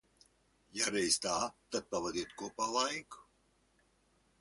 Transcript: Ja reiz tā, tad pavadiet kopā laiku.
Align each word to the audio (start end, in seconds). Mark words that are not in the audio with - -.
Ja 0.77 0.87
reiz 0.95 1.17
tā, 1.27 1.35
tad 1.77 1.87
pavadiet 1.93 2.35
kopā 2.43 2.73
laiku. 2.81 3.25